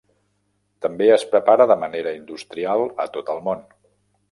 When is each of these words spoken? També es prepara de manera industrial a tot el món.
També 0.85 1.09
es 1.17 1.25
prepara 1.35 1.67
de 1.73 1.77
manera 1.83 2.15
industrial 2.21 2.87
a 3.07 3.09
tot 3.19 3.33
el 3.37 3.47
món. 3.51 3.65